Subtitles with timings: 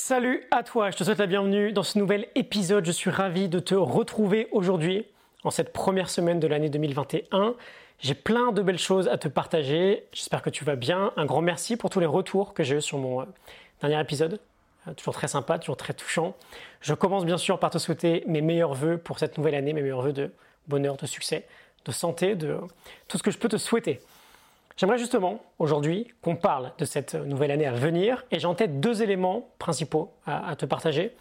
[0.00, 2.86] Salut à toi, je te souhaite la bienvenue dans ce nouvel épisode.
[2.86, 5.04] Je suis ravi de te retrouver aujourd'hui
[5.42, 7.56] en cette première semaine de l'année 2021.
[7.98, 10.04] J'ai plein de belles choses à te partager.
[10.12, 11.12] J'espère que tu vas bien.
[11.16, 13.24] Un grand merci pour tous les retours que j'ai eu sur mon euh,
[13.80, 14.38] dernier épisode.
[14.86, 16.36] Euh, toujours très sympa, toujours très touchant.
[16.80, 19.82] Je commence bien sûr par te souhaiter mes meilleurs voeux pour cette nouvelle année, mes
[19.82, 20.30] meilleurs voeux de
[20.68, 21.44] bonheur, de succès,
[21.84, 22.56] de santé, de
[23.08, 24.00] tout ce que je peux te souhaiter.
[24.78, 28.78] J'aimerais justement aujourd'hui qu'on parle de cette nouvelle année à venir et j'ai en tête
[28.78, 31.16] deux éléments principaux à, te partager.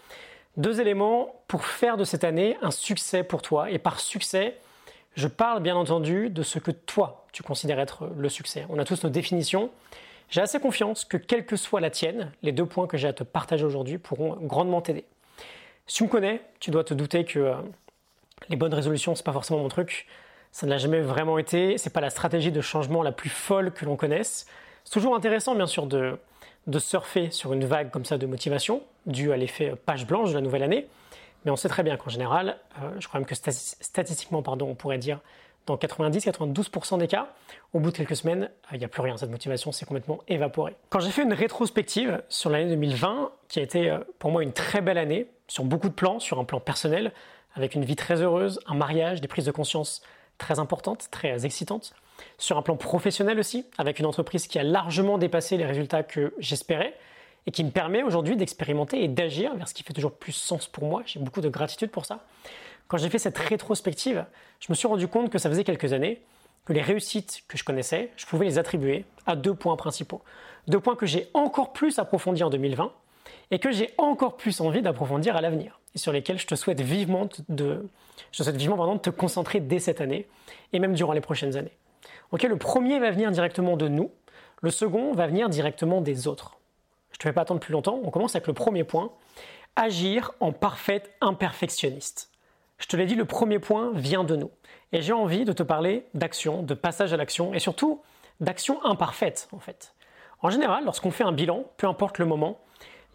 [0.57, 3.71] Deux éléments pour faire de cette année un succès pour toi.
[3.71, 4.57] Et par succès,
[5.15, 8.67] je parle bien entendu de ce que toi tu considères être le succès.
[8.70, 9.71] On a tous nos définitions.
[10.29, 13.13] J'ai assez confiance que quelle que soit la tienne, les deux points que j'ai à
[13.13, 15.05] te partager aujourd'hui pourront grandement t'aider.
[15.87, 17.55] Si tu me connais, tu dois te douter que euh,
[18.49, 20.05] les bonnes résolutions, c'est pas forcément mon truc.
[20.51, 21.77] Ça ne l'a jamais vraiment été.
[21.77, 24.47] C'est pas la stratégie de changement la plus folle que l'on connaisse.
[24.83, 26.17] C'est toujours intéressant, bien sûr, de,
[26.79, 30.41] surfer sur une vague comme ça de motivation, due à l'effet page blanche de la
[30.41, 30.87] nouvelle année.
[31.45, 34.76] Mais on sait très bien qu'en général, euh, je crois même que statistiquement, pardon, on
[34.76, 35.20] pourrait dire
[35.67, 37.27] dans 90-92% des cas,
[37.73, 39.17] au bout de quelques semaines, euh, il n'y a plus rien.
[39.17, 40.76] Cette motivation s'est complètement évaporée.
[40.89, 44.54] Quand j'ai fait une rétrospective sur l'année 2020, qui a été euh, pour moi une
[44.54, 47.11] très belle année, sur beaucoup de plans, sur un plan personnel,
[47.54, 50.01] avec une vie très heureuse, un mariage, des prises de conscience
[50.38, 51.93] très importante, très excitante.
[52.38, 56.34] Sur un plan professionnel aussi, avec une entreprise qui a largement dépassé les résultats que
[56.40, 56.96] j'espérais
[57.46, 60.68] et qui me permet aujourd'hui d'expérimenter et d'agir vers ce qui fait toujours plus sens
[60.68, 61.04] pour moi.
[61.05, 62.26] J'ai beaucoup de gratitude pour ça.
[62.88, 64.25] Quand j'ai fait cette rétrospective,
[64.59, 66.22] je me suis rendu compte que ça faisait quelques années
[66.66, 70.22] que les réussites que je connaissais, je pouvais les attribuer à deux points principaux.
[70.68, 72.91] Deux points que j'ai encore plus approfondis en 2020
[73.51, 76.81] et que j'ai encore plus envie d'approfondir à l'avenir et sur lesquels je te souhaite
[76.81, 77.88] vivement de,
[78.31, 80.28] je te souhaite vivement de te concentrer dès cette année
[80.73, 81.78] et même durant les prochaines années.
[82.31, 84.12] Le premier va venir directement de nous,
[84.62, 86.57] le second va venir directement des autres.
[87.12, 89.12] Je te fais pas attendre plus longtemps, on commence avec le premier point,
[89.75, 92.31] agir en parfait imperfectionniste.
[92.78, 94.51] Je te l'ai dit, le premier point vient de nous.
[94.91, 98.01] Et j'ai envie de te parler d'action, de passage à l'action et surtout
[98.39, 99.95] d'action imparfaite en fait.
[100.41, 102.59] En général, lorsqu'on fait un bilan, peu importe le moment,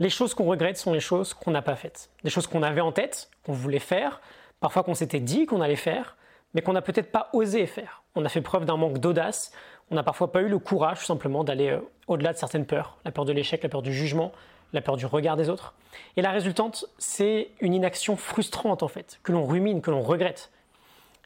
[0.03, 2.11] les choses qu'on regrette sont les choses qu'on n'a pas faites.
[2.25, 4.21] Des choses qu'on avait en tête, qu'on voulait faire,
[4.59, 6.17] parfois qu'on s'était dit qu'on allait faire,
[6.55, 8.03] mais qu'on n'a peut-être pas osé faire.
[8.17, 9.53] On a fait preuve d'un manque d'audace,
[9.93, 12.99] on n'a parfois pas eu le courage tout simplement d'aller euh, au-delà de certaines peurs,
[13.05, 14.33] la peur de l'échec, la peur du jugement,
[14.73, 15.73] la peur du regard des autres.
[16.17, 20.51] Et la résultante, c'est une inaction frustrante en fait, que l'on rumine, que l'on regrette.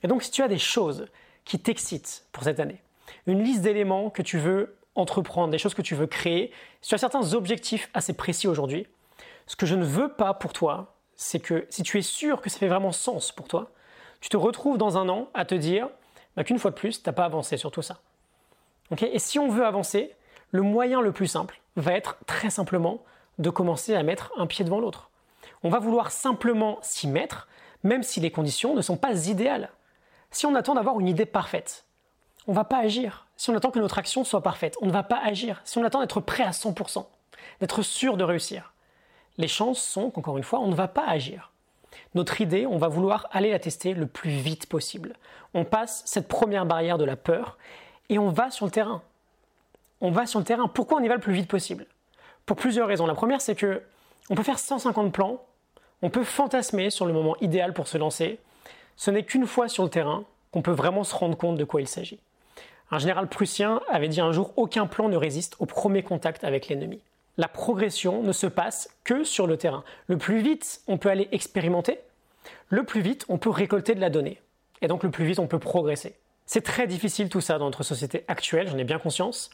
[0.02, 1.06] Et donc si tu as des choses
[1.46, 2.82] qui t'excitent pour cette année,
[3.26, 6.94] une liste d'éléments que tu veux entreprendre, des choses que tu veux créer, si tu
[6.94, 8.86] as certains objectifs assez précis aujourd'hui,
[9.46, 12.50] ce que je ne veux pas pour toi, c'est que si tu es sûr que
[12.50, 13.70] ça fait vraiment sens pour toi,
[14.20, 15.88] tu te retrouves dans un an à te dire
[16.36, 18.00] bah, qu'une fois de plus, tu n'as pas avancé sur tout ça.
[19.00, 20.12] et si on veut avancer,
[20.50, 23.02] le moyen le plus simple va être très simplement
[23.38, 25.10] de commencer à mettre un pied devant l'autre.
[25.62, 27.48] On va vouloir simplement s'y mettre,
[27.82, 29.70] même si les conditions ne sont pas idéales.
[30.30, 31.84] Si on attend d'avoir une idée parfaite,
[32.46, 33.25] on ne va pas agir.
[33.36, 35.60] Si on attend que notre action soit parfaite, on ne va pas agir.
[35.64, 37.06] Si on attend d'être prêt à 100%,
[37.60, 38.72] d'être sûr de réussir,
[39.38, 41.52] les chances sont qu'encore une fois, on ne va pas agir.
[42.14, 45.14] Notre idée, on va vouloir aller la tester le plus vite possible.
[45.54, 47.58] On passe cette première barrière de la peur
[48.08, 49.02] et on va sur le terrain.
[50.00, 50.68] On va sur le terrain.
[50.68, 51.86] Pourquoi on y va le plus vite possible?
[52.44, 53.06] Pour plusieurs raisons.
[53.06, 53.82] La première, c'est que
[54.30, 55.40] on peut faire 150 plans,
[56.02, 58.38] on peut fantasmer sur le moment idéal pour se lancer.
[58.96, 61.80] Ce n'est qu'une fois sur le terrain qu'on peut vraiment se rendre compte de quoi
[61.80, 62.18] il s'agit.
[62.90, 66.68] Un général prussien avait dit un jour aucun plan ne résiste au premier contact avec
[66.68, 67.00] l'ennemi.
[67.36, 69.82] La progression ne se passe que sur le terrain.
[70.06, 71.98] Le plus vite on peut aller expérimenter,
[72.68, 74.40] le plus vite on peut récolter de la donnée.
[74.82, 76.14] Et donc le plus vite on peut progresser.
[76.46, 79.50] C'est très difficile tout ça dans notre société actuelle, j'en ai bien conscience,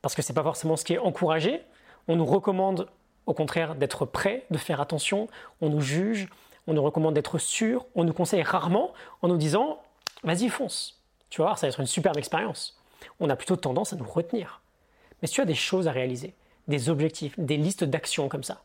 [0.00, 1.62] parce que c'est pas forcément ce qui est encouragé.
[2.06, 2.88] On nous recommande
[3.26, 5.26] au contraire d'être prêt, de faire attention,
[5.60, 6.28] on nous juge,
[6.68, 8.92] on nous recommande d'être sûr, on nous conseille rarement
[9.22, 9.82] en nous disant
[10.22, 11.02] vas-y fonce.
[11.30, 12.75] Tu vas voir, ça va être une superbe expérience
[13.20, 14.60] on a plutôt tendance à nous retenir.
[15.20, 16.34] Mais si tu as des choses à réaliser,
[16.68, 18.62] des objectifs, des listes d'actions comme ça,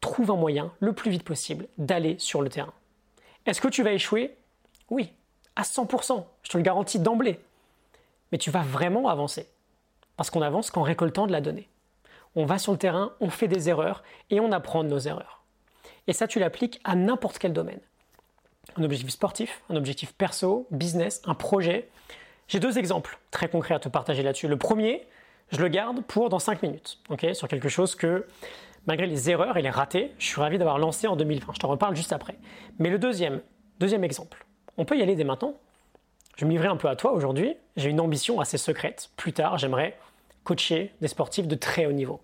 [0.00, 2.72] trouve un moyen le plus vite possible d'aller sur le terrain.
[3.46, 4.36] Est-ce que tu vas échouer?
[4.90, 5.12] Oui,
[5.56, 7.40] à 100%, je te le garantis d'emblée.
[8.32, 9.48] Mais tu vas vraiment avancer.
[10.16, 11.68] Parce qu'on avance qu'en récoltant de la donnée.
[12.36, 15.42] On va sur le terrain, on fait des erreurs et on apprend de nos erreurs.
[16.06, 17.80] Et ça, tu l'appliques à n'importe quel domaine.
[18.76, 21.88] Un objectif sportif, un objectif perso, business, un projet,
[22.48, 24.48] j'ai deux exemples très concrets à te partager là-dessus.
[24.48, 25.06] Le premier,
[25.50, 26.98] je le garde pour dans 5 minutes,
[27.32, 28.26] sur quelque chose que,
[28.86, 31.54] malgré les erreurs et les ratés, je suis ravi d'avoir lancé en 2020.
[31.54, 32.36] Je t'en reparle juste après.
[32.78, 33.40] Mais le deuxième,
[33.80, 34.44] deuxième exemple,
[34.76, 35.54] on peut y aller dès maintenant.
[36.36, 37.54] Je me livrer un peu à toi aujourd'hui.
[37.76, 39.10] J'ai une ambition assez secrète.
[39.16, 39.96] Plus tard, j'aimerais
[40.42, 42.20] coacher des sportifs de très haut niveau.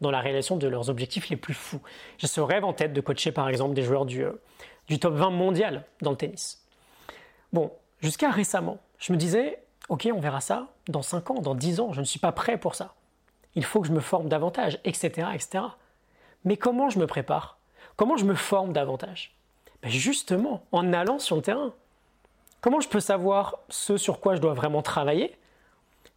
[0.00, 1.80] dans la réalisation de leurs objectifs les plus fous.
[2.18, 4.40] J'ai ce rêve en tête de coacher par exemple des joueurs du, euh,
[4.86, 6.64] du top 20 mondial dans le tennis.
[7.52, 11.80] Bon, jusqu'à récemment, je me disais, ok, on verra ça dans 5 ans, dans 10
[11.80, 12.94] ans, je ne suis pas prêt pour ça.
[13.54, 15.28] Il faut que je me forme davantage, etc.
[15.34, 15.64] etc.
[16.44, 17.58] Mais comment je me prépare?
[17.96, 19.34] Comment je me forme davantage?
[19.82, 21.72] Ben Justement, en allant sur le terrain.
[22.60, 25.36] Comment je peux savoir ce sur quoi je dois vraiment travailler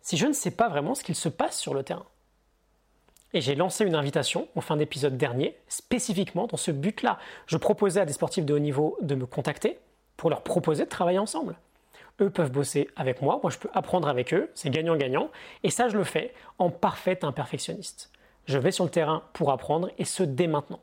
[0.01, 2.06] si je ne sais pas vraiment ce qu'il se passe sur le terrain?
[3.34, 7.18] Et j'ai lancé une invitation en fin d'épisode dernier, spécifiquement dans ce but-là.
[7.45, 9.80] Je proposais à des sportifs de haut niveau de me contacter
[10.18, 11.56] pour leur proposer de travailler ensemble.
[12.21, 15.31] Eux peuvent bosser avec moi, moi je peux apprendre avec eux, c'est gagnant-gagnant,
[15.63, 18.12] et ça je le fais en parfait imperfectionniste.
[18.45, 20.79] Je vais sur le terrain pour apprendre, et ce dès maintenant.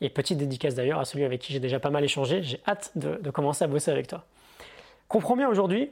[0.00, 2.92] Et petite dédicace d'ailleurs à celui avec qui j'ai déjà pas mal échangé, j'ai hâte
[2.96, 4.24] de, commencer à bosser avec toi.
[5.08, 5.90] Comprends bien aujourd'hui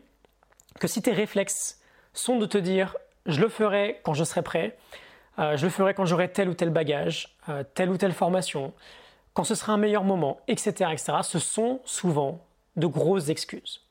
[0.78, 1.80] que si tes réflexes
[2.12, 2.96] sont de te dire
[3.26, 4.76] je le ferai quand je serai prêt,
[5.38, 8.74] euh, je le ferai quand j'aurai tel ou tel bagage, euh, telle ou telle formation,
[9.32, 12.44] quand ce sera un meilleur moment, etc., etc., ce sont souvent
[12.76, 13.83] de grosses excuses.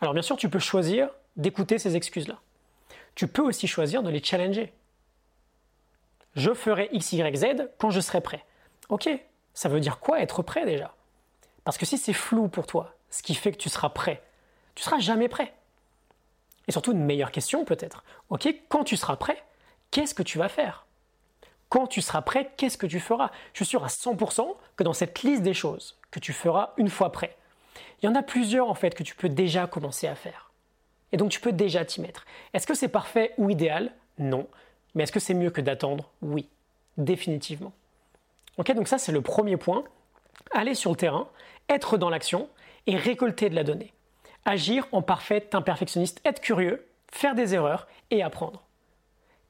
[0.00, 2.38] Alors bien sûr, tu peux choisir d'écouter ces excuses-là.
[3.14, 4.72] Tu peux aussi choisir de les challenger.
[6.34, 8.44] Je ferai X, Y, Z quand je serai prêt.
[8.88, 9.08] Ok,
[9.54, 10.94] ça veut dire quoi être prêt déjà?
[11.64, 14.22] Parce que si c'est flou pour toi, ce qui fait que tu seras prêt,
[14.74, 15.54] tu seras jamais prêt.
[16.68, 18.04] Et surtout, une meilleure question peut-être.
[18.28, 19.42] Ok, quand tu seras prêt,
[19.90, 20.86] qu'est-ce que tu vas faire?
[21.68, 23.30] Quand tu seras prêt, qu'est-ce que tu feras?
[23.52, 26.90] Je suis sûr à 100% que dans cette liste des choses que tu feras une
[26.90, 27.36] fois prêt,
[28.02, 30.50] il y en a plusieurs en fait que tu peux déjà commencer à faire.
[31.12, 32.26] Et donc tu peux déjà t'y mettre.
[32.52, 33.92] Est-ce que c'est parfait ou idéal?
[34.18, 34.46] Non.
[34.94, 36.10] Mais est-ce que c'est mieux que d'attendre?
[36.22, 36.48] Oui,
[36.96, 37.72] définitivement.
[38.58, 39.84] Ok, donc ça c'est le premier point.
[40.52, 41.28] Aller sur le terrain,
[41.68, 42.48] être dans l'action
[42.86, 43.92] et récolter de la donnée
[44.46, 48.62] agir en parfait imperfectionniste, être curieux, faire des erreurs et apprendre.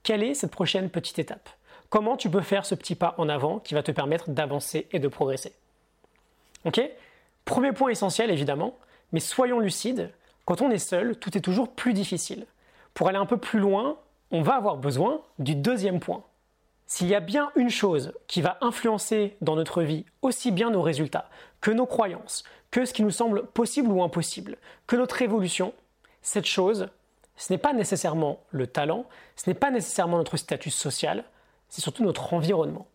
[0.03, 1.49] Quelle est cette prochaine petite étape?
[1.91, 4.99] Comment tu peux faire ce petit pas en avant qui va te permettre d'avancer et
[4.99, 5.53] de progresser?
[6.65, 6.81] Ok?
[7.47, 8.77] Premier point essentiel évidemment,
[9.13, 10.13] mais soyons lucides,
[10.45, 12.45] quand on est seul, tout est toujours plus difficile.
[12.93, 13.99] Pour aller un peu plus loin,
[14.33, 16.25] on va avoir besoin du deuxième point.
[16.87, 20.83] S'il y a bien une chose qui va influencer dans notre vie aussi bien nos
[20.83, 24.59] résultats que nos croyances, que ce qui nous semble possible ou impossible,
[24.89, 25.73] que notre évolution,
[26.23, 26.89] cette chose,
[27.37, 29.07] ce n'est pas nécessairement le talent,
[29.37, 31.25] ce n'est pas nécessairement notre statut social,
[31.69, 32.89] c'est surtout notre environnement,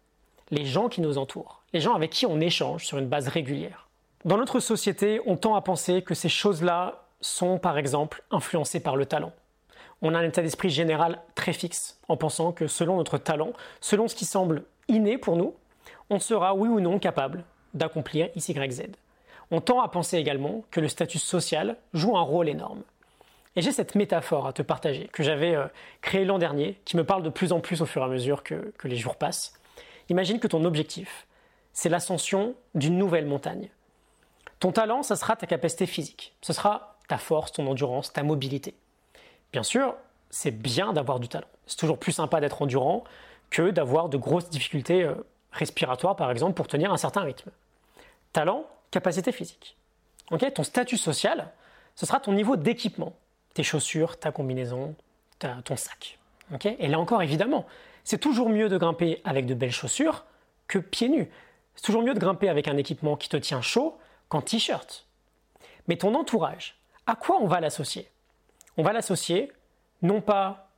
[0.49, 3.87] les gens qui nous entourent, les gens avec qui on échange sur une base régulière.
[4.23, 8.95] Dans notre société, on tend à penser que ces choses-là sont par exemple influencées par
[8.95, 9.33] le talent.
[10.03, 14.07] On a un état d'esprit général très fixe en pensant que selon notre talent, selon
[14.07, 15.55] ce qui semble inné pour nous,
[16.11, 18.81] on sera oui ou non capable d'accomplir X, Y, Z.
[19.49, 22.83] On tend à penser également que le statut social joue un rôle énorme.
[23.55, 25.65] Et j'ai cette métaphore à te partager que j'avais euh,
[26.01, 28.43] créée l'an dernier, qui me parle de plus en plus au fur et à mesure
[28.43, 29.59] que, les jours passent.
[30.09, 31.27] Imagine que ton objectif,
[31.73, 33.69] c'est l'ascension d'une nouvelle montagne.
[34.61, 38.75] Ton talent, ça sera ta capacité physique, ce sera ta force, ton endurance, ta mobilité.
[39.51, 39.95] Bien sûr,
[40.29, 41.47] c'est bien d'avoir du talent.
[41.65, 43.03] C'est toujours plus sympa d'être endurant
[43.49, 45.15] que d'avoir de grosses difficultés euh,
[45.51, 47.49] respiratoires, par exemple, pour tenir un certain rythme.
[48.33, 49.77] Talent, capacité physique.
[50.29, 51.49] ton statut social,
[51.95, 53.15] ce sera ton niveau d'équipement,
[53.55, 54.93] tes chaussures, ta combinaison,
[55.39, 56.19] ton sac.
[56.65, 57.65] Et là encore, évidemment,
[58.03, 60.23] c'est toujours mieux de grimper avec de belles chaussures
[60.67, 61.31] que pieds nus.
[61.73, 63.97] C'est toujours mieux de grimper avec un équipement qui te tient chaud
[64.31, 65.05] qu'en t-shirt.
[65.87, 68.09] Mais ton entourage, à quoi on va l'associer?
[68.77, 69.51] On va l'associer
[70.01, 70.69] non pas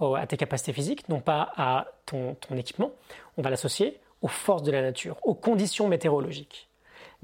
[0.00, 2.92] à tes capacités physiques, non pas à ton équipement,
[3.36, 6.68] on va l'associer aux forces de la nature, aux conditions météorologiques.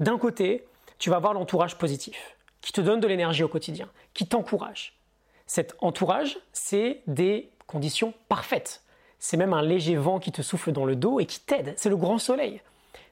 [0.01, 0.67] D'un côté,
[0.97, 4.97] tu vas avoir l'entourage positif, qui te donne de l'énergie au quotidien, qui t'encourage.
[5.45, 8.83] Cet entourage, c'est des conditions parfaites.
[9.17, 11.73] C'est même un léger vent qui te souffle dans le dos et qui t'aide.
[11.77, 12.61] C'est le grand soleil.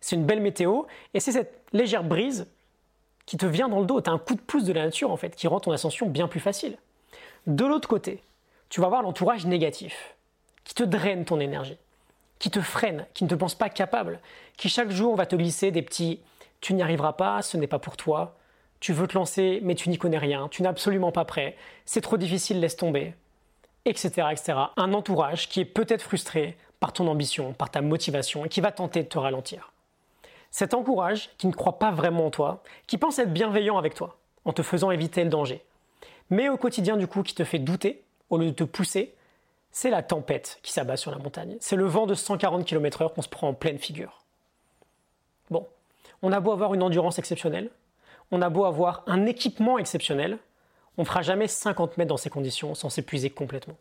[0.02, 0.84] C'est une belle météo
[1.14, 2.48] et c'est cette légère brise
[3.28, 4.02] qui te vient dans le dos.
[4.02, 6.08] Tu as un coup de pouce de la nature en fait qui rend ton ascension
[6.08, 6.78] bien plus facile.
[7.46, 8.24] De l'autre côté,
[8.70, 10.16] tu vas avoir l'entourage négatif
[10.64, 11.78] qui te draine ton énergie,
[12.40, 14.20] qui te freine, qui ne te pense pas capable,
[14.58, 16.20] qui chaque jour va te glisser des petits
[16.62, 18.36] tu n'y arriveras pas, ce n'est pas pour toi,
[18.80, 21.56] tu veux te lancer mais tu n'y connais rien, tu n'es absolument pas prêt,
[21.86, 23.14] c'est trop difficile, laisse tomber,
[23.86, 24.60] etc., etc.
[24.76, 28.72] Un entourage qui est peut-être frustré par ton ambition, par ta motivation et qui va
[28.72, 29.72] tenter de te ralentir.
[30.52, 34.18] Cet entourage qui ne croit pas vraiment en toi, qui pense être bienveillant avec toi,
[34.46, 35.64] en te faisant éviter le danger,
[36.30, 39.14] mais au quotidien du coup qui te fait douter au lieu de te pousser,
[39.72, 41.58] c'est la tempête qui s'abat sur la montagne.
[41.60, 44.24] C'est le vent de 140 km/h qu'on se prend en pleine figure.
[45.50, 45.68] Bon,
[46.22, 47.70] on a beau avoir une endurance exceptionnelle,
[48.32, 50.40] on a beau avoir un équipement exceptionnel,
[50.98, 53.78] on ne fera jamais 50 mètres dans ces conditions sans s'épuiser complètement.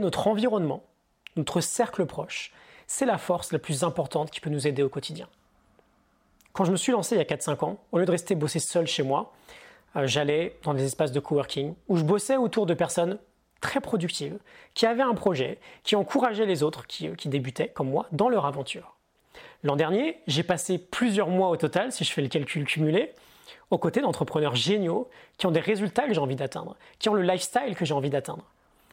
[0.00, 0.82] Notre environnement,
[1.36, 2.52] notre cercle proche,
[2.86, 5.28] c'est la force la plus importante qui peut nous aider au quotidien.
[6.52, 8.58] Quand je me suis lancé il y a 4-5 ans, au lieu de rester bosser
[8.58, 9.32] seul chez moi,
[9.96, 13.18] euh, j'allais dans des espaces de coworking où je bossais autour de personnes
[13.60, 14.38] très productives,
[14.74, 18.46] qui avaient un projet, qui encourageaient les autres euh, qui débutaient, comme moi, dans leur
[18.46, 18.96] aventure.
[19.62, 23.12] L'an dernier, j'ai passé plusieurs mois au total, si je fais le calcul cumulé,
[23.70, 27.22] aux côtés d'entrepreneurs géniaux qui ont des résultats que j'ai envie d'atteindre, qui ont le
[27.22, 28.44] lifestyle que j'ai envie d'atteindre.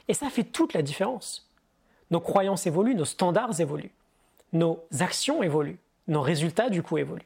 [0.07, 1.49] Et ça fait toute la différence.
[2.11, 3.91] Nos croyances évoluent, nos standards évoluent,
[4.53, 7.25] nos actions évoluent, nos résultats du coup évoluent.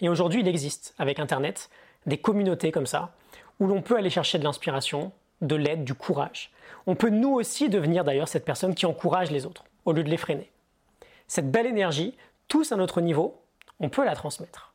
[0.00, 1.70] Et aujourd'hui, il existe, avec Internet,
[2.06, 3.14] des communautés comme ça,
[3.60, 6.50] où l'on peut aller chercher de l'inspiration, de l'aide, du courage.
[6.86, 10.10] On peut nous aussi devenir d'ailleurs cette personne qui encourage les autres, au lieu de
[10.10, 10.50] les freiner.
[11.26, 12.16] Cette belle énergie,
[12.48, 13.40] tous à notre niveau,
[13.80, 14.74] on peut la transmettre.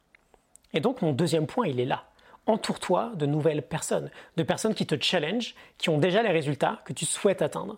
[0.73, 2.05] Et donc mon deuxième point, il est là.
[2.47, 6.93] Entoure-toi de nouvelles personnes, de personnes qui te challenge, qui ont déjà les résultats que
[6.93, 7.77] tu souhaites atteindre.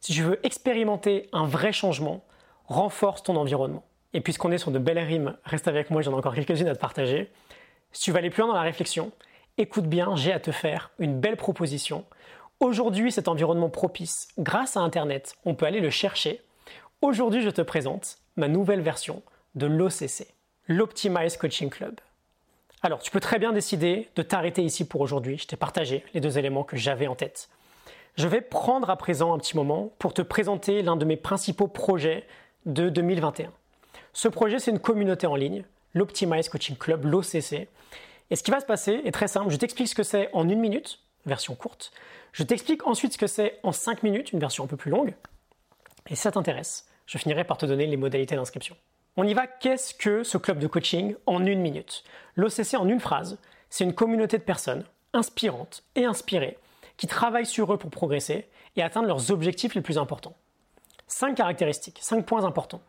[0.00, 2.24] Si tu veux expérimenter un vrai changement,
[2.66, 3.84] renforce ton environnement.
[4.14, 6.74] Et puisqu'on est sur de belles rimes, reste avec moi, j'en ai encore quelques-unes à
[6.74, 7.30] te partager.
[7.92, 9.12] Si tu vas aller plus loin dans la réflexion,
[9.58, 12.04] écoute bien, j'ai à te faire une belle proposition.
[12.60, 16.40] Aujourd'hui, cet environnement propice, grâce à Internet, on peut aller le chercher.
[17.02, 19.22] Aujourd'hui, je te présente ma nouvelle version
[19.54, 20.26] de l'OCC,
[20.66, 22.00] l'Optimize Coaching Club.
[22.82, 25.38] Alors, tu peux très bien décider de t'arrêter ici pour aujourd'hui.
[25.38, 27.48] Je t'ai partagé les deux éléments que j'avais en tête.
[28.16, 31.68] Je vais prendre à présent un petit moment pour te présenter l'un de mes principaux
[31.68, 32.26] projets
[32.66, 33.52] de 2021.
[34.12, 37.68] Ce projet, c'est une communauté en ligne, l'Optimize Coaching Club, l'OCC.
[38.30, 39.50] Et ce qui va se passer est très simple.
[39.50, 41.92] Je t'explique ce que c'est en une minute, version courte.
[42.32, 45.14] Je t'explique ensuite ce que c'est en cinq minutes, une version un peu plus longue.
[46.08, 48.76] Et si ça t'intéresse, je finirai par te donner les modalités d'inscription.
[49.16, 52.04] On y va, qu'est-ce que ce club de coaching en une minute?
[52.36, 53.38] L'OCC en une phrase,
[53.70, 56.58] c'est une communauté de personnes inspirantes et inspirées
[56.96, 60.36] qui travaillent sur eux pour progresser et atteindre leurs objectifs les plus importants.
[61.06, 62.82] Cinq caractéristiques, cinq points importants.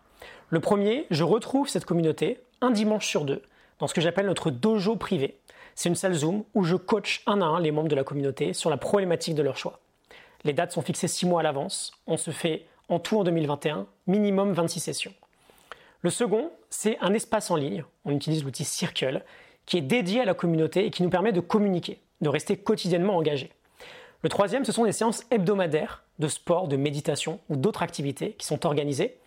[0.51, 3.43] Le premier, je retrouve cette communauté un dimanche sur deux
[3.77, 5.37] dans ce que j'appelle notre dojo privé.
[5.75, 8.53] C'est une salle Zoom où je coach un à un les membres de la communauté
[8.53, 9.79] sur la problématique de leur choix.
[10.43, 11.91] Les dates sont fixées six mois à l'avance.
[12.07, 15.13] On se fait en tout en 2021 minimum 26 sessions.
[16.01, 19.23] Le second, c'est un espace en ligne, on utilise l'outil Circle,
[19.65, 23.17] qui est dédié à la communauté et qui nous permet de communiquer, de rester quotidiennement
[23.17, 23.51] engagé.
[24.23, 28.47] Le troisième, ce sont des séances hebdomadaires de sport, de méditation ou d'autres activités qui
[28.47, 29.17] sont organisées.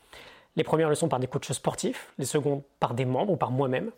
[0.57, 3.51] Les premières le sont par des coachs sportifs, les secondes par des membres ou par
[3.51, 3.91] moi-même.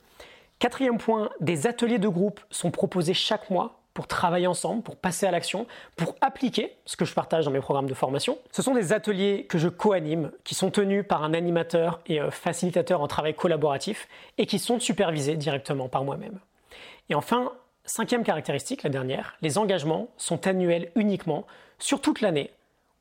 [0.59, 5.25] Quatrième point, des ateliers de groupe sont proposés chaque mois pour travailler ensemble, pour passer
[5.25, 8.39] à l'action, pour appliquer ce que je partage dans mes programmes de formation.
[8.51, 12.31] Ce sont des ateliers que je co-anime, qui sont tenus par un animateur et euh,
[12.33, 16.41] facilitateur en travail collaboratif et qui sont supervisés directement par moi-même.
[17.09, 17.53] Et enfin,
[17.85, 21.47] cinquième caractéristique, la dernière, les engagements sont annuels uniquement
[21.79, 22.51] sur toute l'année.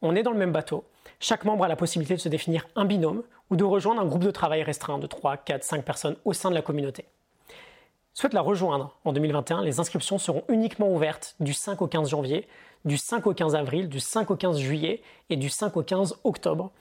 [0.04, 0.84] On est dans le même bateau.
[1.24, 4.24] Chaque membre a la possibilité de se définir un binôme ou de rejoindre un groupe
[4.24, 7.06] de travail restreint de 3, 4, 5 personnes au sein de la communauté
[8.14, 12.48] souhaite la rejoindre en 2021, les inscriptions seront uniquement ouvertes du 5 au 15 janvier,
[12.86, 16.20] du 5 au 15 avril, du 5 au 15 juillet et du 5 au 15
[16.24, 16.72] octobre.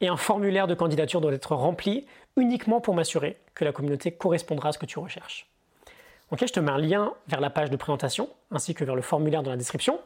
[0.00, 4.70] Et un formulaire de candidature doit être rempli uniquement pour m'assurer que la communauté correspondra
[4.70, 5.46] à ce que tu recherches.
[6.30, 9.02] Ok, je te mets un lien vers la page de présentation ainsi que vers le
[9.02, 9.98] formulaire dans la description,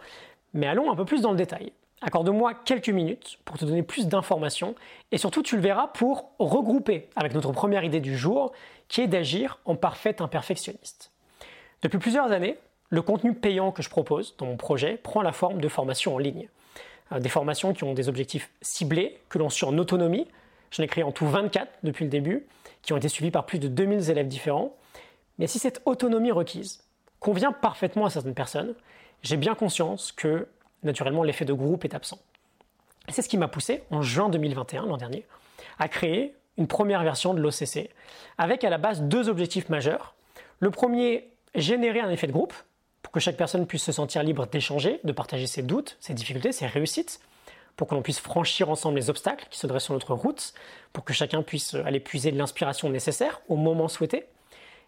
[0.54, 1.72] mais allons un peu plus dans le détail.
[2.02, 4.74] Accorde-moi quelques minutes pour te donner plus d'informations
[5.12, 8.52] et surtout tu le verras pour regrouper avec notre première idée du jour
[8.88, 11.12] qui est d'agir en parfait imperfectionniste.
[11.82, 12.58] Depuis plusieurs années,
[12.90, 16.18] le contenu payant que je propose dans mon projet prend la forme de formations en
[16.18, 16.48] ligne.
[17.12, 20.26] Euh, des formations qui ont des objectifs ciblés, que l'on suit en autonomie.
[20.70, 22.46] J'en ai créé en tout 24 depuis le début,
[22.82, 24.74] qui ont été suivis par plus de 2000 élèves différents.
[25.38, 26.84] Mais si cette autonomie requise
[27.20, 28.74] convient parfaitement à certaines personnes,
[29.22, 30.48] j'ai bien conscience que
[30.82, 32.18] naturellement, l'effet de groupe est absent.
[33.08, 35.26] C'est ce qui m'a poussé, en juin 2021, l'an dernier,
[35.78, 37.90] à créer une première version de l'OCC,
[38.38, 40.14] avec à la base deux objectifs majeurs.
[40.60, 42.54] Le premier, générer un effet de groupe,
[43.02, 46.52] pour que chaque personne puisse se sentir libre d'échanger, de partager ses doutes, ses difficultés,
[46.52, 47.20] ses réussites,
[47.76, 50.52] pour que l'on puisse franchir ensemble les obstacles qui se dressent sur notre route,
[50.92, 54.26] pour que chacun puisse aller puiser l'inspiration nécessaire au moment souhaité.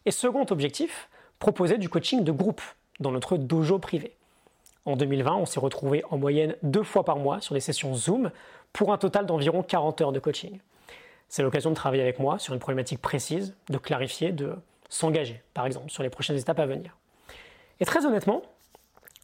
[0.07, 1.09] Et second objectif,
[1.39, 2.63] proposer du coaching de groupe
[3.01, 4.17] dans notre dojo privé.
[4.87, 8.31] En 2020, on s'est retrouvé en moyenne deux fois par mois sur des sessions Zoom
[8.73, 10.59] pour un total d'environ 40 heures de coaching.
[11.29, 14.55] C'est l'occasion de travailler avec moi sur une problématique précise, de clarifier, de
[14.91, 16.97] s'engager, par exemple, sur les prochaines étapes à venir.
[17.81, 18.43] Et très honnêtement,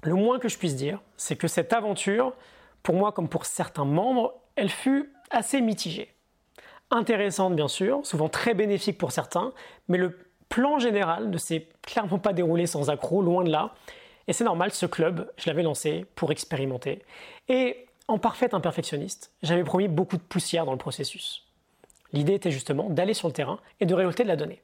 [0.02, 2.32] le moins que je puisse dire, c'est que cette aventure,
[2.82, 6.08] pour moi comme pour certains membres, elle fut assez mitigée.
[6.90, 9.52] Intéressante bien sûr, souvent très bénéfique pour certains,
[9.88, 13.74] mais le plan général ne s'est clairement pas déroulé sans accroc, loin de là,
[14.28, 17.02] et c'est normal, ce club, je l'avais lancé pour expérimenter.
[17.48, 21.46] Et en parfait imperfectionniste, j'avais promis beaucoup de poussière dans le processus.
[22.12, 24.62] L'idée était justement d'aller sur le terrain et de récolter de la donnée,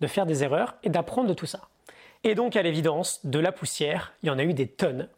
[0.00, 1.68] de faire des erreurs et d'apprendre de tout ça.
[2.24, 5.08] Et donc, à l'évidence, de la poussière, il y en a eu des tonnes.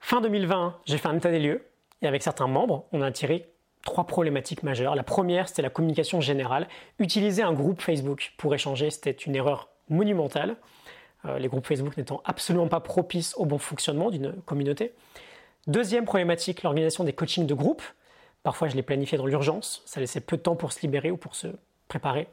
[0.00, 1.64] Fin 2020, j'ai fait un état des lieux
[2.02, 3.48] et avec certains membres, on a tiré
[3.84, 4.94] trois problématiques majeures.
[4.94, 6.68] La première, c'était la communication générale.
[6.98, 10.56] Utiliser un groupe Facebook pour échanger, c'était une erreur monumentale.
[11.24, 14.92] Euh, les groupes Facebook n'étant absolument pas propices au bon fonctionnement d'une communauté.
[15.66, 17.82] Deuxième problématique, l'organisation des coachings de groupe.
[18.42, 21.16] Parfois, je les planifiais dans l'urgence, ça laissait peu de temps pour se libérer ou
[21.16, 21.46] pour se
[21.86, 22.26] préparer.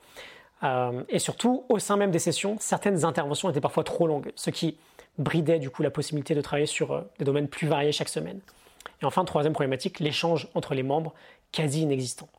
[0.64, 4.50] Euh, et surtout, au sein même des sessions, certaines interventions étaient parfois trop longues, ce
[4.50, 4.78] qui
[5.18, 8.40] bridait du coup la possibilité de travailler sur euh, des domaines plus variés chaque semaine.
[9.02, 11.14] Et enfin, troisième problématique, l'échange entre les membres
[11.52, 12.30] quasi inexistant.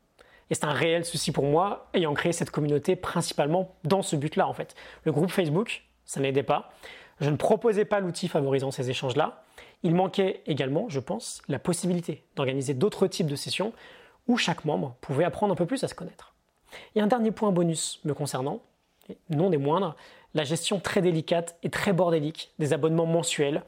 [0.50, 4.49] Et c'est un réel souci pour moi, ayant créé cette communauté principalement dans ce but-là
[4.49, 4.75] en fait.
[5.04, 6.73] Le groupe Facebook, ça n'aidait pas.
[7.21, 9.45] Je ne proposais pas l'outil favorisant ces échanges-là.
[9.85, 13.73] Il manquait également, je pense, la possibilité d'organiser d'autres types de sessions
[14.26, 16.35] où chaque membre pouvait apprendre un peu plus à se connaître.
[16.97, 18.61] Et un dernier point bonus me concernant,
[19.29, 19.95] non des moindres,
[20.35, 23.62] la gestion très délicate et très bordélique des abonnements mensuels.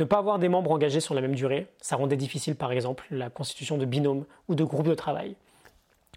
[0.00, 3.06] Ne pas avoir des membres engagés sur la même durée, ça rendait difficile par exemple
[3.12, 5.36] la constitution de binômes ou de groupes de travail.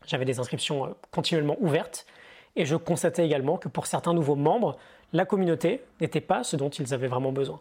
[0.07, 2.07] J'avais des inscriptions euh, continuellement ouvertes
[2.55, 4.77] et je constatais également que pour certains nouveaux membres,
[5.13, 7.59] la communauté n'était pas ce dont ils avaient vraiment besoin.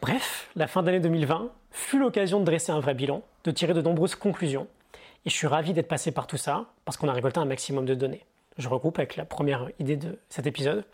[0.00, 3.82] Bref, la fin d'année 2020 fut l'occasion de dresser un vrai bilan, de tirer de
[3.82, 4.68] nombreuses conclusions,
[5.24, 7.86] et je suis ravi d'être passé par tout ça parce qu'on a récolté un maximum
[7.86, 8.24] de données.
[8.58, 10.84] Je regroupe avec la première idée de cet épisode.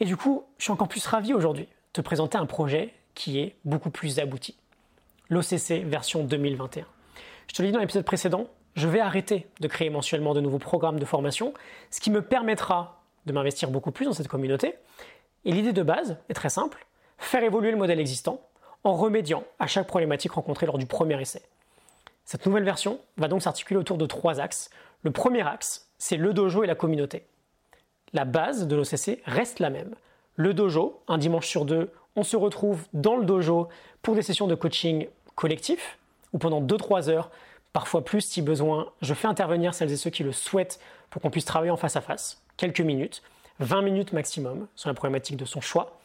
[0.00, 3.38] Et du coup, je suis encore plus ravi aujourd'hui de te présenter un projet qui
[3.38, 4.56] est beaucoup plus abouti.
[5.28, 6.84] L'OCC version 2021.
[7.46, 10.58] Je te l'ai dit dans l'épisode précédent, je vais arrêter de créer mensuellement de nouveaux
[10.58, 11.54] programmes de formation,
[11.90, 14.74] ce qui me permettra de m'investir beaucoup plus dans cette communauté.
[15.44, 16.86] Et l'idée de base est très simple,
[17.18, 18.40] faire évoluer le modèle existant
[18.84, 21.42] en remédiant à chaque problématique rencontrée lors du premier essai.
[22.24, 24.70] Cette nouvelle version va donc s'articuler autour de trois axes.
[25.02, 27.26] Le premier axe, c'est le dojo et la communauté.
[28.12, 29.94] La base de l'OCC reste la même.
[30.36, 33.68] Le dojo, un dimanche sur deux, on se retrouve dans le dojo
[34.02, 35.98] pour des sessions de coaching collectif,
[36.32, 37.30] où pendant 2-3 heures,
[37.72, 41.30] parfois plus si besoin, je fais intervenir celles et ceux qui le souhaitent pour qu'on
[41.30, 43.22] puisse travailler en face à face, quelques minutes,
[43.60, 45.98] 20 minutes maximum sur la problématique de son choix.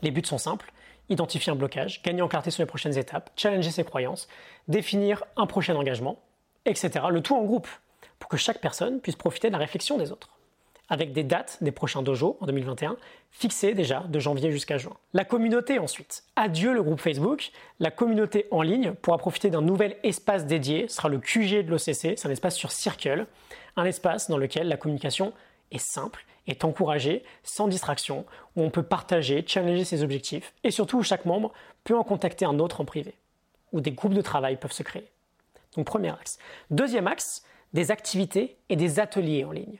[0.00, 0.72] Les buts sont simples,
[1.10, 4.26] identifier un blocage, gagner en clarté sur les prochaines étapes, challenger ses croyances,
[4.68, 6.18] définir un prochain engagement,
[6.64, 7.06] etc.
[7.10, 7.68] Le tout en groupe,
[8.18, 10.30] pour que chaque personne puisse profiter de la réflexion des autres
[10.88, 12.96] avec des dates des prochains dojos en 2021,
[13.30, 14.96] fixées déjà de janvier jusqu'à juin.
[15.12, 16.24] La communauté ensuite.
[16.36, 17.50] Adieu le groupe Facebook.
[17.80, 20.86] La communauté en ligne pourra profiter d'un nouvel espace dédié.
[20.88, 22.16] Ce sera le QG de l'OCC.
[22.16, 23.26] C'est un espace sur Circle.
[23.76, 25.32] Un espace dans lequel la communication
[25.70, 28.24] est simple, est encouragée, sans distraction,
[28.54, 31.52] où on peut partager, challenger ses objectifs et surtout où chaque membre
[31.84, 33.14] peut en contacter un autre en privé.
[33.72, 35.10] Où des groupes de travail peuvent se créer.
[35.76, 36.38] Donc premier axe.
[36.70, 39.78] Deuxième axe, des activités et des ateliers en ligne.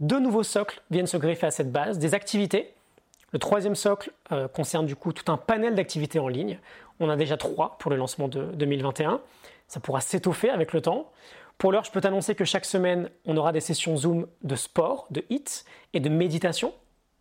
[0.00, 2.74] Deux nouveaux socles viennent se greffer à cette base, des activités.
[3.32, 6.58] Le troisième socle euh, concerne du coup tout un panel d'activités en ligne.
[7.00, 9.20] On a déjà trois pour le lancement de 2021.
[9.66, 11.10] Ça pourra s'étoffer avec le temps.
[11.58, 15.06] Pour l'heure, je peux t'annoncer que chaque semaine, on aura des sessions Zoom de sport,
[15.10, 16.74] de HIT et de méditation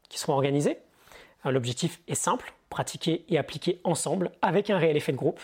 [0.09, 0.79] qui seront organisées.
[1.45, 5.39] Euh, l'objectif est simple, pratiquer et appliquer ensemble avec un réel effet de groupe.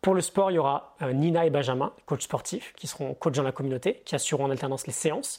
[0.00, 3.36] Pour le sport, il y aura euh, Nina et Benjamin, coachs sportifs, qui seront coachs
[3.36, 5.38] dans la communauté, qui assureront en alternance les séances.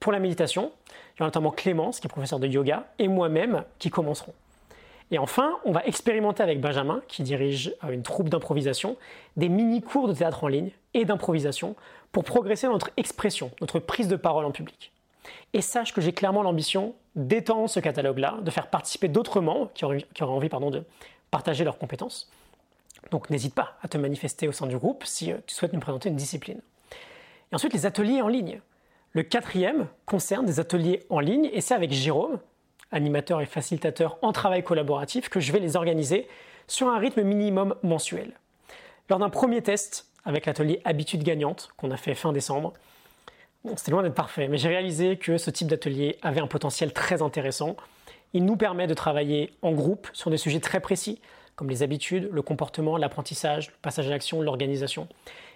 [0.00, 3.64] Pour la méditation, il y aura notamment Clémence, qui est professeur de yoga, et moi-même
[3.78, 4.34] qui commencerons.
[5.10, 8.96] Et enfin, on va expérimenter avec Benjamin, qui dirige euh, une troupe d'improvisation,
[9.36, 11.76] des mini-cours de théâtre en ligne et d'improvisation
[12.10, 14.92] pour progresser dans notre expression, notre prise de parole en public.
[15.52, 19.84] Et sache que j'ai clairement l'ambition d'étendre ce catalogue-là, de faire participer d'autres membres qui
[19.84, 20.82] auraient, envie pardon, de
[21.30, 22.30] partager leurs compétences.
[23.10, 25.80] Donc n'hésite pas à te manifester au sein du groupe si euh, tu souhaites nous
[25.80, 26.60] présenter une discipline.
[27.52, 28.60] Et ensuite, les ateliers en ligne.
[29.12, 32.38] Le quatrième concerne des ateliers en ligne et c'est avec Jérôme,
[32.90, 36.26] animateur et facilitateur en travail collaboratif, que je vais les organiser
[36.66, 38.32] sur un rythme minimum mensuel.
[39.08, 42.74] Lors d'un premier test avec l'atelier Habitude gagnante qu'on a fait fin décembre,
[43.76, 47.22] c'était loin d'être parfait, mais j'ai réalisé que ce type d'atelier avait un potentiel très
[47.22, 47.76] intéressant.
[48.34, 51.20] Il nous permet de travailler en groupe sur des sujets très précis,
[51.56, 55.08] comme les habitudes, le comportement, l'apprentissage, le passage à l'action, l'organisation,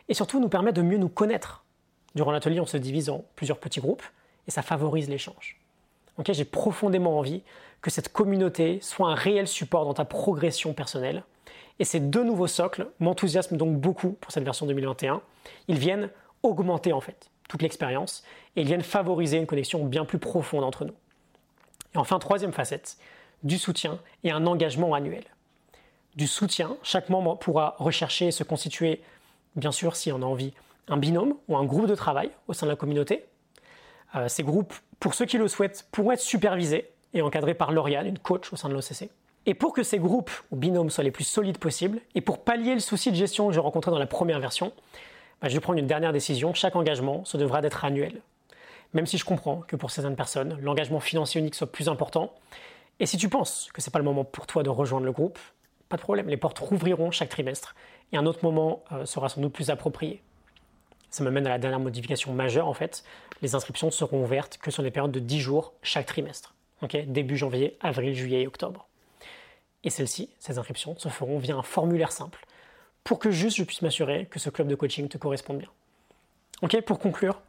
[0.08, 1.64] et surtout nous permet de mieux nous connaître
[2.14, 4.02] Durant l'atelier, on se divise en plusieurs petits groupes
[4.46, 5.60] et ça favorise l'échange.
[6.28, 7.42] J'ai profondément envie
[7.80, 11.22] que cette communauté soit un réel support dans ta progression personnelle.
[11.80, 15.22] Et ces deux nouveaux socles m'enthousiasment donc beaucoup pour cette version 2021.
[15.66, 16.10] Ils viennent
[16.42, 18.22] augmenter en fait toute l'expérience
[18.54, 20.94] et ils viennent favoriser une connexion bien plus profonde entre nous.
[21.94, 22.98] Et enfin, troisième facette,
[23.42, 25.24] du soutien et un engagement annuel.
[26.16, 29.00] Du soutien, chaque membre pourra rechercher et se constituer,
[29.56, 30.52] bien sûr, si on a envie,
[30.86, 33.24] un binôme ou un groupe de travail au sein de la communauté.
[34.16, 38.06] Euh, ces groupes, pour ceux qui le souhaitent, pourront être supervisés et encadrés par Lauriane,
[38.06, 39.10] une coach au sein de l'OCC.
[39.46, 42.74] Et pour que ces groupes ou binômes soient les plus solides possibles, et pour pallier
[42.74, 44.72] le souci de gestion que j'ai rencontré dans la première version,
[45.40, 46.52] bah, je vais prendre une dernière décision.
[46.54, 48.20] Chaque engagement, se devra d'être annuel.
[48.92, 52.34] Même si je comprends que pour certaines personnes, l'engagement financier unique soit plus important.
[52.98, 55.12] Et si tu penses que ce n'est pas le moment pour toi de rejoindre le
[55.12, 55.38] groupe,
[55.88, 57.74] pas de problème, les portes rouvriront chaque trimestre
[58.12, 60.22] et un autre moment euh, sera sans doute plus approprié.
[61.08, 63.02] Ça me mène à la dernière modification majeure en fait.
[63.42, 66.54] Les inscriptions seront ouvertes que sur des périodes de 10 jours chaque trimestre.
[67.06, 68.89] Début janvier, avril, juillet et octobre.
[69.84, 72.46] Et celles-ci, ces inscriptions, se feront via un formulaire simple
[73.04, 75.70] pour que juste je puisse m'assurer que ce club de coaching te corresponde bien.
[76.62, 77.40] Ok, pour conclure,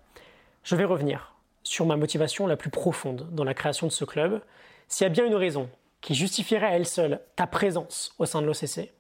[0.64, 4.42] je vais revenir sur ma motivation la plus profonde dans la création de ce club.
[4.88, 8.42] S'il y a bien une raison qui justifierait à elle seule ta présence au sein
[8.42, 8.92] de l'OCC,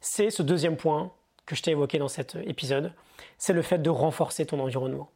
[0.00, 1.12] c'est ce deuxième point
[1.46, 2.92] que je t'ai évoqué dans cet épisode,
[3.38, 5.10] c'est le fait de renforcer ton environnement.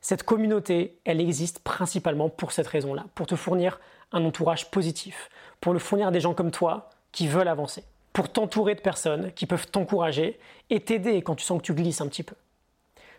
[0.00, 3.80] Cette communauté, elle existe principalement pour cette raison-là, pour te fournir
[4.12, 8.28] un entourage positif, pour le fournir à des gens comme toi qui veulent avancer, pour
[8.28, 12.08] t'entourer de personnes qui peuvent t'encourager et t'aider quand tu sens que tu glisses un
[12.08, 12.34] petit peu.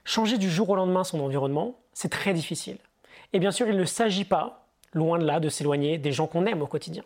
[0.05, 2.77] Changer du jour au lendemain son environnement, c'est très difficile.
[3.33, 6.45] Et bien sûr, il ne s'agit pas, loin de là, de s'éloigner des gens qu'on
[6.45, 7.03] aime au quotidien.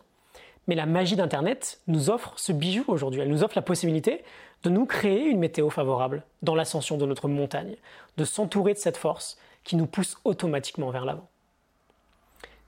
[0.68, 3.22] Mais la magie d'Internet nous offre ce bijou aujourd'hui.
[3.22, 4.22] Elle nous offre la possibilité
[4.62, 7.76] de nous créer une météo favorable dans l'ascension de notre montagne,
[8.18, 11.26] de s'entourer de cette force qui nous pousse automatiquement vers l'avant.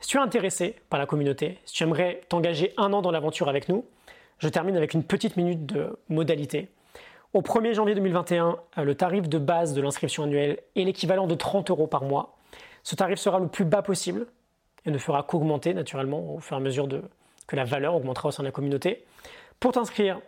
[0.05, 3.49] Si tu es intéressé par la communauté, si tu aimerais t'engager un an dans l'aventure
[3.49, 3.87] avec nous,
[4.39, 6.69] je termine avec une petite minute de modalité.
[7.33, 11.71] Au 1er janvier 2021, le tarif de base de l'inscription annuelle est l'équivalent de 30
[11.71, 12.37] euros par mois.
[12.83, 14.27] Ce tarif sera le plus bas possible
[14.85, 16.87] et ne fera qu'augmenter naturellement au fur et à mesure
[17.47, 19.07] que la valeur augmentera au sein de la communauté.
[19.59, 20.21] Pour t'inscrire,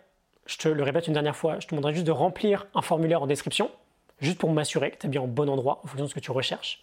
[0.47, 3.21] je te le répète une dernière fois, je te demanderai juste de remplir un formulaire
[3.21, 3.69] en description,
[4.21, 6.19] juste pour m'assurer que tu es bien au bon endroit en fonction de ce que
[6.19, 6.81] tu recherches.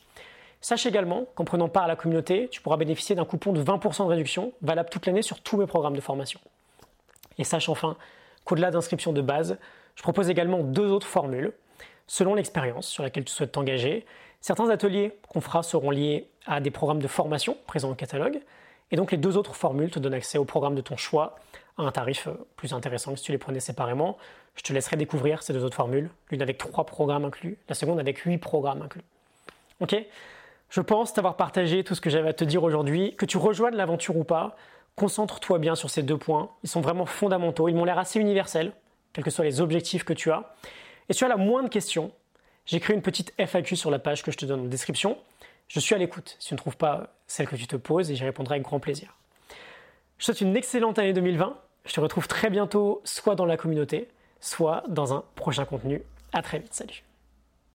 [0.65, 4.05] Sache également qu'en prenant part à la communauté, tu pourras bénéficier d'un coupon de 20%
[4.05, 6.41] de réduction valable toute l'année sur tous mes programmes de formation.
[7.37, 7.99] Et sache enfin
[8.47, 9.59] qu'au-delà d'inscription de base,
[9.95, 11.53] je propose également deux autres formules
[12.07, 14.07] selon l'expérience sur laquelle tu souhaites t'engager.
[14.41, 18.41] Certains ateliers qu'on fera seront liés à des programmes de formation présents au catalogue.
[18.91, 21.35] Et donc les deux autres formules te donnent accès au programme de ton choix
[21.77, 24.17] à un tarif euh, plus intéressant que si tu les prenais séparément.
[24.55, 28.01] Je te laisserai découvrir ces deux autres formules, l'une avec trois programmes inclus, la seconde
[28.01, 29.05] avec huit programmes inclus.
[29.81, 29.95] Ok?
[30.71, 33.15] Je pense t'avoir partagé tout ce que j'avais à te dire aujourd'hui.
[33.17, 34.57] Que tu rejoignes l'aventure ou pas,
[34.97, 36.51] concentre-toi bien sur ces deux points.
[36.63, 37.69] Ils sont vraiment fondamentaux.
[37.69, 38.73] Ils m'ont l'air assez universels,
[39.13, 40.55] quels que soient les objectifs que tu as.
[41.09, 42.13] Et si tu as la moindre question,
[42.67, 45.19] j'ai créé une petite FAQ sur la page que je te donne en description.
[45.69, 48.17] Je suis à l'écoute si tu ne trouves pas celle que tu te poses et
[48.17, 49.17] j'y répondrai avec grand plaisir.
[50.19, 51.57] Je souhaite une excellente année 2020.
[51.87, 54.09] Je te retrouve très bientôt soit dans la communauté,
[54.41, 56.03] soit dans un prochain contenu.
[56.33, 57.05] À très vite, salut